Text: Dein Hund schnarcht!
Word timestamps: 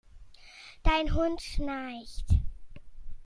Dein 0.81 1.13
Hund 1.13 1.41
schnarcht! 1.43 2.25